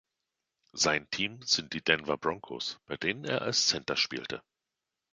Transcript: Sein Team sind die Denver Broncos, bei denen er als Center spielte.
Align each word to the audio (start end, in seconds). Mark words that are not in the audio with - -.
Sein 0.73 1.07
Team 1.11 1.43
sind 1.43 1.73
die 1.73 1.83
Denver 1.83 2.17
Broncos, 2.17 2.79
bei 2.87 2.97
denen 2.97 3.23
er 3.23 3.43
als 3.43 3.67
Center 3.67 3.95
spielte. 3.95 4.41